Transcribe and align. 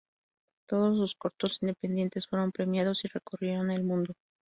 Todos 0.67 0.97
sus 0.97 1.13
cortos 1.13 1.59
independientes 1.61 2.25
fueron 2.25 2.51
premiados 2.51 3.05
y 3.05 3.07
recorrieron 3.07 3.69
el 3.69 3.83
mundo. 3.83 4.15